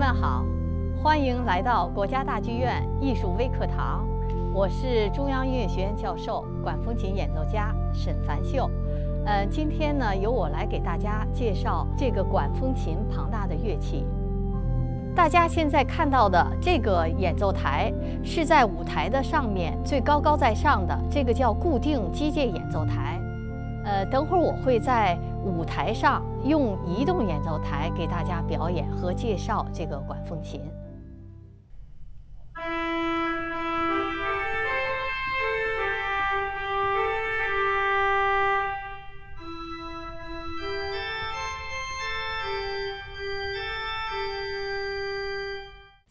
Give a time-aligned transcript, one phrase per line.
[0.00, 0.46] 们好，
[1.02, 4.08] 欢迎来到国家大剧院艺术微课堂。
[4.54, 8.70] 我是中央音乐学院教授、管风琴演奏家沈凡秀。
[9.26, 14.06] 呃，今天呢，由我来给大家介绍这个管风琴庞大的乐器。
[15.14, 17.92] 大家现在看到的这个演奏台
[18.24, 23.20] 是在舞台的上面最高高在上的，这个叫固定机械演奏台。
[23.84, 30.60] 呃，等会儿我会在舞台上用移动演奏台给大家表演和介绍这个管风琴。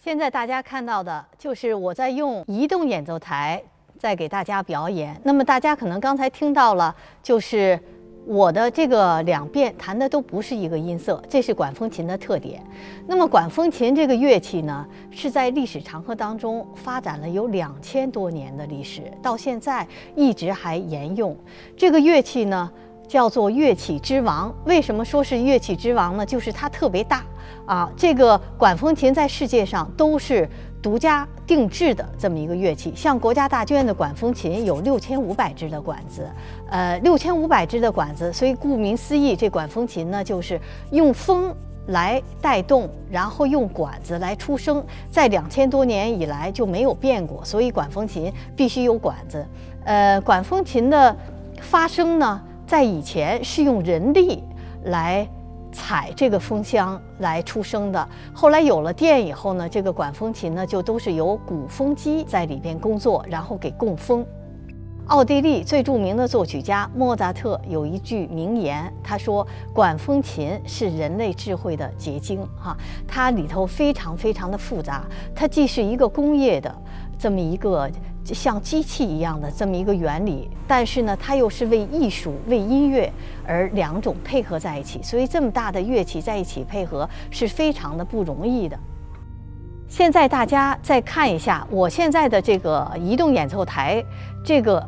[0.01, 3.61] 现在大家看到的就是我在用移动演奏台
[3.99, 5.15] 在给大家表演。
[5.23, 7.79] 那么大家可能刚才听到了，就是
[8.25, 12.63] 我的这个两遍弹的都不是一个音色，这是管风琴的特点。
[13.07, 21.35] 那么管风琴这个乐器呢，是在历史长河当中发展了有两千多年的历史，到现在一直还沿用。
[21.75, 22.71] 这个乐器呢，
[23.09, 24.53] 叫做乐器之王。
[24.63, 26.25] 为什么说是乐器之王呢？
[26.25, 27.25] 就是它特别大。
[27.65, 30.47] 啊，这个管风琴在世界上都是
[30.81, 32.91] 独家定制的这么一个乐器。
[32.95, 36.27] 像国家大剧院的管风琴有六千五百支的管子，
[36.69, 40.59] 呃，六千五百支的管子，所以顾名思义，这管风琴呢就是
[40.91, 41.53] 用风
[41.87, 47.45] 来带动，然后用管子来出声，在两千多年以来就没有变过。
[47.45, 49.45] 所以管风琴必须有管子。
[49.85, 51.15] 呃，管风琴的
[51.61, 54.43] 发声呢，在以前是用人力
[54.83, 55.27] 来。
[55.71, 58.09] 踩这个风箱来出声的。
[58.33, 64.25] 后来有了电以后呢，这个管风琴呢就都是由鼓风机在里边工作，然后给供风。
[65.05, 72.75] 奥地利最著名的作曲家莫扎特有一句名言，他说：“管风琴是人类智慧的结晶。”哈，
[73.07, 75.03] 它里头非常非常的复杂，
[75.35, 76.75] 它既是一个工业的
[77.19, 77.87] 这么一个。
[78.31, 83.11] 像机器一样的这么一个原理，但是呢，它又是为艺术、为音乐
[83.43, 88.77] 而两种配合在一起，所以这么大的乐器在一起配合是非常的不容易的。
[89.87, 94.03] 现在大家再看一下，我现在的这个移动演奏台，
[94.45, 94.87] 这个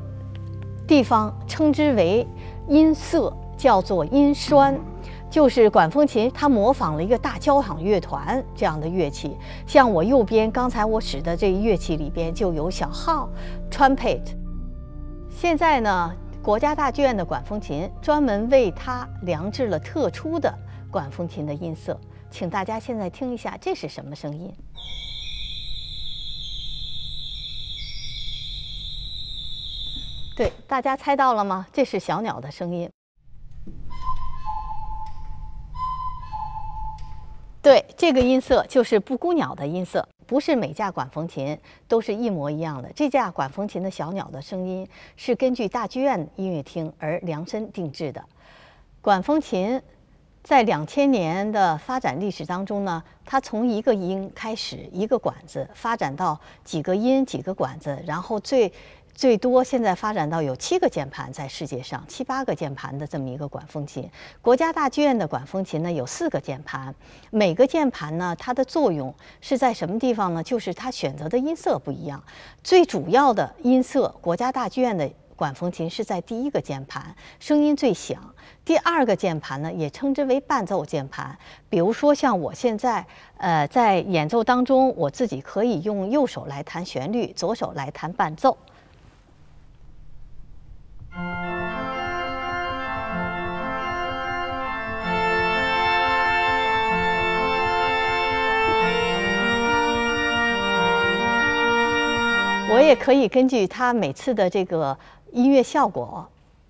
[0.85, 2.27] 地方称之为
[2.67, 4.79] 音色，叫做音栓。
[5.31, 9.37] 就是管风琴，它模仿了一个大交响乐团这样的乐器。
[9.65, 13.29] 像我右边刚才我使的这一乐器里边就有小号
[13.71, 14.21] ，trumpet。
[15.29, 20.53] 现在呢，国家大剧院的管风琴专门为它量制了特殊的
[20.91, 21.97] 管风琴的音色，
[22.29, 24.53] 请大家现在听一下，这是什么声音？
[30.35, 31.65] 对，大家猜到了吗？
[31.71, 32.89] 这是小鸟的声音。
[37.61, 41.55] 对，这个音色就是布谷鸟的音色，不是每架管风琴
[41.87, 42.91] 都是一模一样的。
[42.95, 48.23] 这架管风琴的小鸟的声音是根据大剧院音乐厅而量身定制的。
[48.99, 49.79] 管风琴
[50.41, 58.73] 在两千年的发展历史当中呢，它从一个音开始，一个管子发展到几个音、几个管子，然后最。
[59.13, 64.09] 最多现在发展到有七个键盘，在世界上七八个键盘的这么一个管风琴。
[64.41, 66.93] 国家大剧院的管风琴呢有四个键盘，
[67.29, 70.41] 每个键盘呢它的作用是在什么地方呢？
[70.41, 72.23] 就是它选择的音色不一样。
[72.63, 78.33] 最主要的音色，国家大剧院的管风琴是在第一个键盘，声音最响。
[78.63, 81.37] 第二个键盘呢也称之为伴奏键盘。
[81.69, 83.05] 比如说像我现在
[83.37, 88.57] 呃在演奏当中，我自己可以用右手来弹旋律，左手来弹伴奏。
[102.71, 104.97] 我也可以根据他每次的这个
[105.33, 106.25] 音乐效果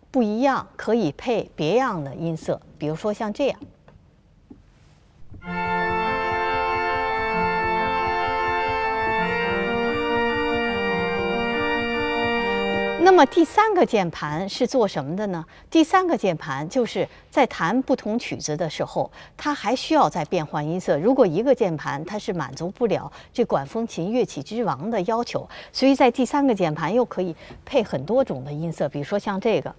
[0.09, 3.59] 不一样，可以配别样的音色，比如说像这样。
[13.03, 15.43] 那么第三个键盘是做什么的呢？
[15.71, 20.99] 第三个键盘就是在弹不同曲子的时候，它还需要再变换音色。
[20.99, 29.73] 如果一个键盘它是满足不了这管风琴乐器之王的要求，所以在第三个键盘又可以配很多种的音色，比如说像这个。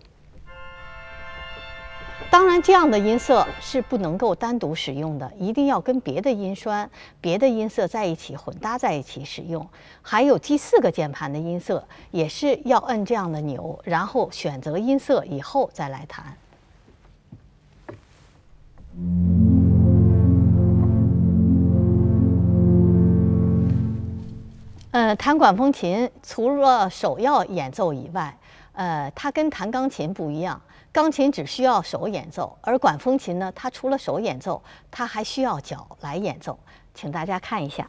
[2.33, 6.91] 当然，这样的音色是不能够单独使用的，一定要跟别的音栓、
[7.21, 9.69] 别的音色在一起混搭在一起使用。
[10.01, 16.35] 还有第四个键盘的音色，也是要摁这样的钮，然后选择音色以后再来弹。
[24.93, 28.39] 呃，弹管风琴除了首要演奏以外，
[28.73, 30.61] 呃，它跟弹钢琴不一样。
[30.93, 36.59] 钢琴只需要手演奏，而管风琴呢，它除了手演奏，它还需要脚来演奏。
[36.95, 37.89] 请大家看一下。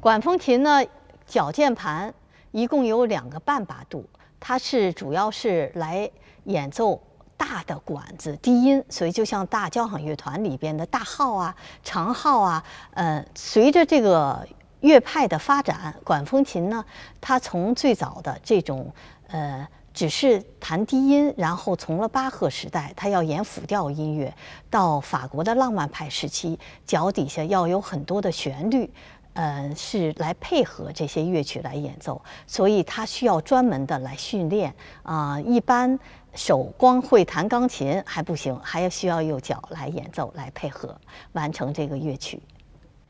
[0.00, 0.84] 管风琴呢，
[1.26, 2.14] 脚键盘
[2.52, 4.04] 一共有两个半把度，
[4.38, 6.10] 它是主要是来
[6.44, 7.00] 演奏
[7.36, 12.64] 大的管子低音，所以就像大交响乐团里边的大号啊、长号啊。
[12.92, 14.46] 呃，随着这个
[14.80, 16.84] 乐派的发展，管风琴呢，
[17.20, 18.92] 它从最早的这种
[19.28, 24.34] 呃只是弹低音，然后从了巴赫时代，它要演辅调音乐，
[24.70, 28.92] 到法国的浪漫派时期，脚底下要有很多的旋律。
[29.36, 35.38] 嗯，是来配合这些乐曲来演奏，所以他需要专门的来训练啊。
[35.38, 35.98] 一般
[36.34, 40.98] 手光会弹钢琴还不行，还要需要用脚来演奏来配合
[41.32, 42.40] 完成这个乐曲。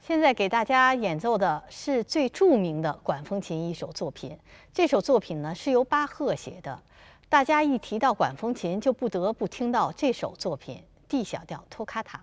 [0.01, 4.37] 现在给大家演奏的是最著名的管风琴一首作品，
[4.73, 6.77] 这首作品呢是由巴赫写的。
[7.29, 12.21] 大家一提到管风琴，就不得不听到这首作品 D 小调托卡塔。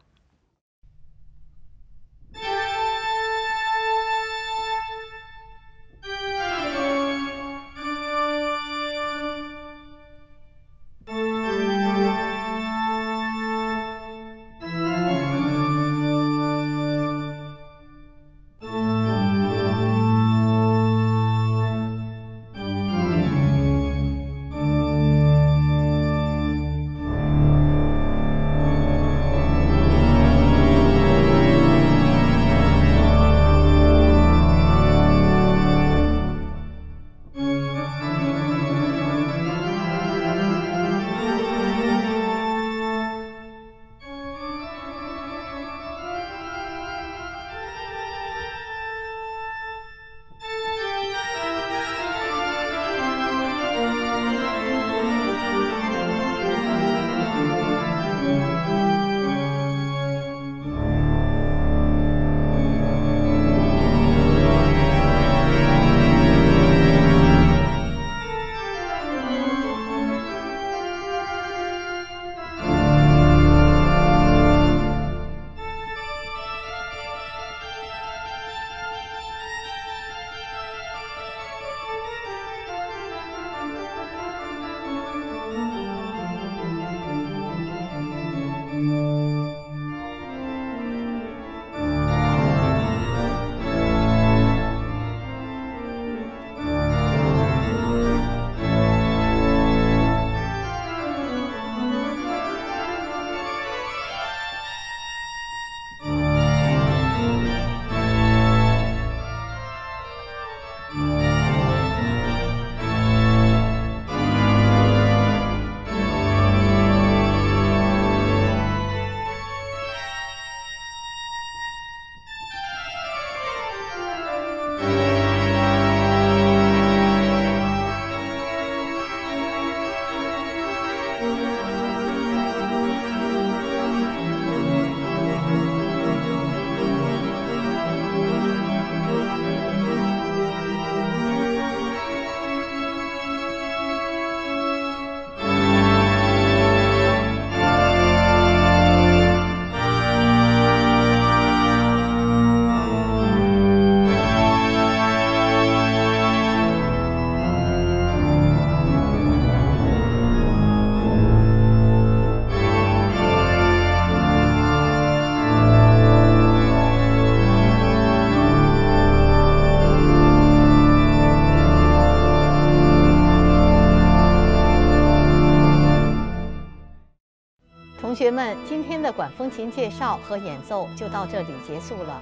[178.13, 182.21] 同学们，今天的管风琴介绍和演奏就到这里结束了，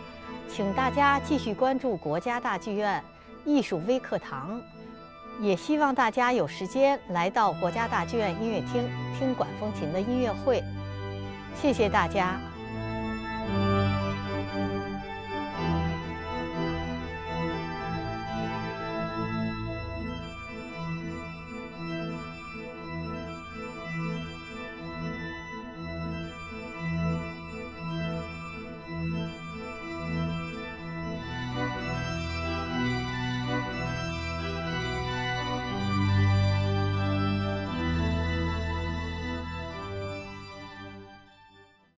[0.49, 3.03] 请大家继续关注国家大剧院
[3.43, 4.61] 艺术微课堂，
[5.41, 10.63] 也希望大家有时间来到国家大剧院音乐厅听管风琴的音乐会。
[11.61, 12.39] 谢谢大家。